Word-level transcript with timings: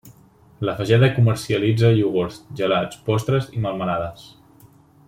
La 0.67 0.73
Fageda 0.79 1.09
comercialitza 1.17 1.91
iogurts, 1.99 2.41
gelats, 2.63 2.99
postres 3.11 3.53
i 3.59 3.65
melmelades. 3.67 4.27